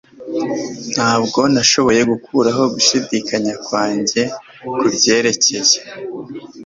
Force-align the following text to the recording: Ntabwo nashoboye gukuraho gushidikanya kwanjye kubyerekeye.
Ntabwo 0.93 1.39
nashoboye 1.53 2.01
gukuraho 2.11 2.63
gushidikanya 2.73 3.53
kwanjye 3.65 4.21
kubyerekeye. 4.77 5.77